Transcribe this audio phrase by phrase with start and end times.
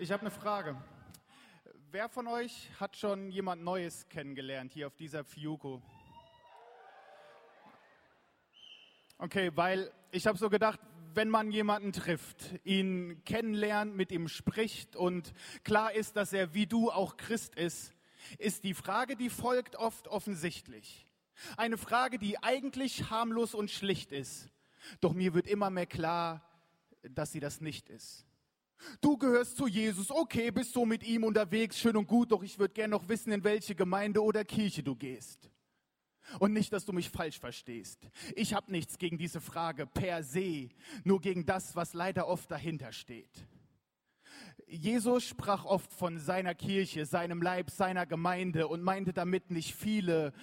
[0.00, 0.80] Ich habe eine Frage.
[1.90, 5.82] Wer von euch hat schon jemand Neues kennengelernt hier auf dieser Fiuko?
[9.18, 10.78] Okay, weil ich habe so gedacht,
[11.14, 15.32] wenn man jemanden trifft, ihn kennenlernt, mit ihm spricht und
[15.64, 17.92] klar ist, dass er wie du auch Christ ist,
[18.38, 21.08] ist die Frage, die folgt, oft offensichtlich.
[21.56, 24.48] Eine Frage, die eigentlich harmlos und schlicht ist.
[25.00, 26.48] Doch mir wird immer mehr klar,
[27.02, 28.27] dass sie das nicht ist.
[29.00, 32.58] Du gehörst zu Jesus, okay, bist so mit ihm unterwegs, schön und gut, doch ich
[32.58, 35.50] würde gern noch wissen, in welche Gemeinde oder Kirche du gehst.
[36.38, 38.06] Und nicht, dass du mich falsch verstehst.
[38.36, 40.68] Ich habe nichts gegen diese Frage per se,
[41.02, 43.46] nur gegen das, was leider oft dahinter steht.
[44.66, 50.34] Jesus sprach oft von seiner Kirche, seinem Leib, seiner Gemeinde und meinte damit nicht viele,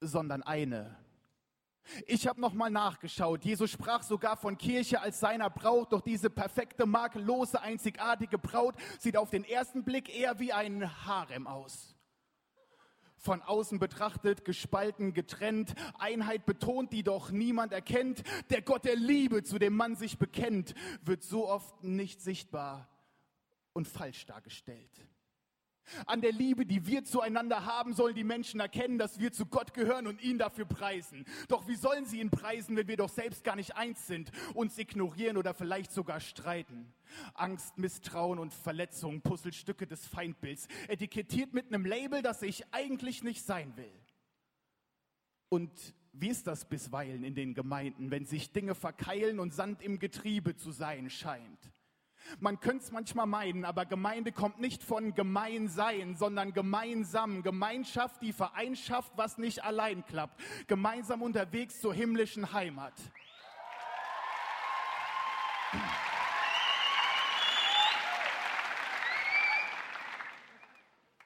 [0.00, 0.96] sondern eine.
[2.06, 3.44] Ich habe nochmal nachgeschaut.
[3.44, 9.16] Jesus sprach sogar von Kirche als seiner Braut, doch diese perfekte, makellose, einzigartige Braut sieht
[9.16, 11.94] auf den ersten Blick eher wie ein Harem aus.
[13.16, 18.22] Von außen betrachtet, gespalten, getrennt, Einheit betont, die doch niemand erkennt.
[18.48, 22.88] Der Gott der Liebe, zu dem man sich bekennt, wird so oft nicht sichtbar
[23.74, 25.06] und falsch dargestellt.
[26.06, 29.74] An der Liebe, die wir zueinander haben, sollen die Menschen erkennen, dass wir zu Gott
[29.74, 31.24] gehören und ihn dafür preisen.
[31.48, 34.78] Doch wie sollen sie ihn preisen, wenn wir doch selbst gar nicht eins sind, uns
[34.78, 36.92] ignorieren oder vielleicht sogar streiten?
[37.34, 43.44] Angst, Misstrauen und Verletzung, Puzzlestücke des Feindbilds, etikettiert mit einem Label, das ich eigentlich nicht
[43.44, 43.92] sein will.
[45.48, 49.98] Und wie ist das bisweilen in den Gemeinden, wenn sich Dinge verkeilen und Sand im
[49.98, 51.72] Getriebe zu sein scheint?
[52.38, 57.42] Man könnte es manchmal meinen, aber Gemeinde kommt nicht von Gemeinsein, sondern gemeinsam.
[57.42, 60.40] Gemeinschaft, die Vereinschaft, was nicht allein klappt.
[60.66, 62.94] Gemeinsam unterwegs zur himmlischen Heimat.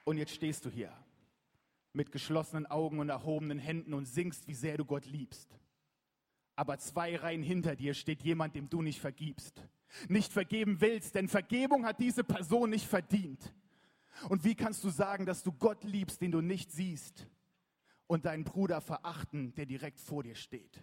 [0.05, 0.93] Und jetzt stehst du hier
[1.95, 5.49] mit geschlossenen Augen und erhobenen Händen und singst, wie sehr du Gott liebst.
[6.57, 9.69] Aber zwei Reihen hinter dir steht jemand, dem du nicht vergibst
[10.09, 13.55] nicht vergeben willst, denn Vergebung hat diese Person nicht verdient.
[14.29, 17.27] Und wie kannst du sagen, dass du Gott liebst, den du nicht siehst,
[18.07, 20.83] und deinen Bruder verachten, der direkt vor dir steht?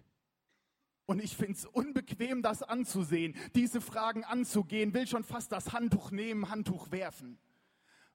[1.05, 6.49] Und ich find's unbequem, das anzusehen, diese Fragen anzugehen, will schon fast das Handtuch nehmen,
[6.49, 7.37] Handtuch werfen,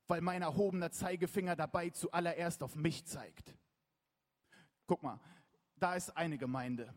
[0.07, 3.55] weil mein erhobener Zeigefinger dabei zuallererst auf mich zeigt.
[4.87, 5.21] Guck mal,
[5.79, 6.95] da ist eine Gemeinde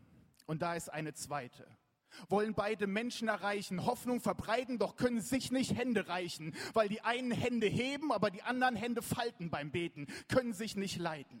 [0.50, 1.66] und da ist eine zweite
[2.28, 7.30] wollen beide Menschen erreichen, Hoffnung verbreiten, doch können sich nicht Hände reichen, weil die einen
[7.30, 11.40] Hände heben, aber die anderen Hände falten beim Beten, können sich nicht leiten.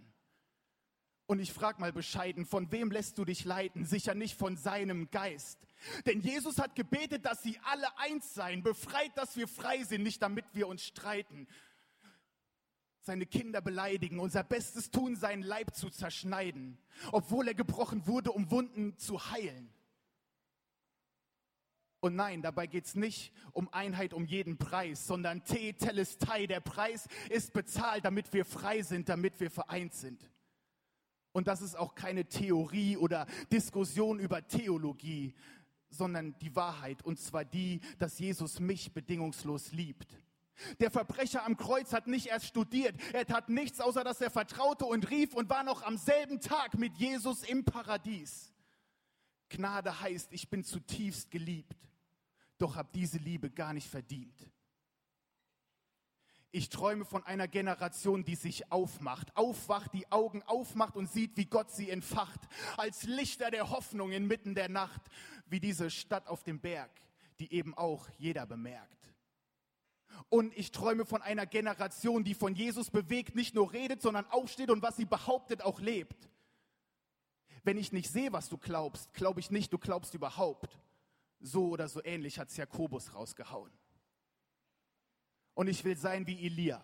[1.26, 3.84] Und ich frag mal bescheiden, von wem lässt du dich leiten?
[3.84, 5.58] Sicher nicht von seinem Geist.
[6.04, 10.22] Denn Jesus hat gebetet, dass sie alle eins seien, befreit, dass wir frei sind, nicht
[10.22, 11.46] damit wir uns streiten.
[13.02, 16.78] Seine Kinder beleidigen, unser Bestes tun, seinen Leib zu zerschneiden,
[17.12, 19.72] obwohl er gebrochen wurde, um Wunden zu heilen.
[22.00, 27.06] Und nein, dabei geht's nicht um Einheit um jeden Preis, sondern Te Telestai, der Preis
[27.28, 30.30] ist bezahlt, damit wir frei sind, damit wir vereint sind.
[31.32, 35.34] Und das ist auch keine Theorie oder Diskussion über Theologie,
[35.90, 40.18] sondern die Wahrheit, und zwar die, dass Jesus mich bedingungslos liebt.
[40.78, 44.84] Der Verbrecher am Kreuz hat nicht erst studiert, er tat nichts, außer dass er vertraute
[44.84, 48.52] und rief und war noch am selben Tag mit Jesus im Paradies.
[49.48, 51.76] Gnade heißt, ich bin zutiefst geliebt,
[52.58, 54.50] doch habe diese Liebe gar nicht verdient.
[56.52, 61.46] Ich träume von einer Generation, die sich aufmacht, aufwacht, die Augen aufmacht und sieht, wie
[61.46, 62.40] Gott sie entfacht,
[62.76, 65.00] als Lichter der Hoffnung inmitten der Nacht,
[65.46, 66.90] wie diese Stadt auf dem Berg,
[67.38, 69.14] die eben auch jeder bemerkt.
[70.28, 74.70] Und ich träume von einer Generation, die von Jesus bewegt, nicht nur redet, sondern aufsteht
[74.70, 76.28] und was sie behauptet, auch lebt.
[77.64, 80.78] Wenn ich nicht sehe, was du glaubst, glaube ich nicht, du glaubst überhaupt.
[81.40, 83.72] So oder so ähnlich hat's Jakobus rausgehauen.
[85.54, 86.82] Und ich will sein wie Elia,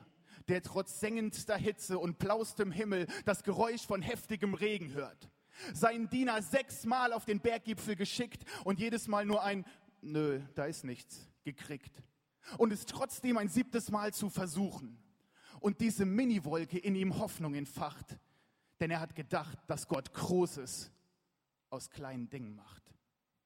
[0.49, 5.31] der trotz sengendster Hitze und blaustem Himmel das Geräusch von heftigem Regen hört.
[5.73, 9.65] Seinen Diener sechsmal auf den Berggipfel geschickt und jedes Mal nur ein
[10.03, 12.03] Nö, da ist nichts gekriegt.
[12.59, 14.99] Und es trotzdem ein siebtes Mal zu versuchen.
[15.61, 18.19] Und diese Miniwolke in ihm Hoffnung entfacht,
[18.81, 20.91] denn er hat gedacht, dass Gott Großes
[21.71, 22.83] aus kleinen Dingen macht.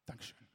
[0.06, 0.49] Dankeschön.